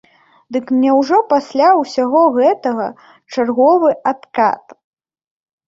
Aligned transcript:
Дык 0.55 0.71
няўжо 0.85 1.19
пасля 1.33 1.67
ўсяго 1.81 2.23
гэтага 2.39 2.89
чарговы 3.37 3.95
адкат? 4.15 4.77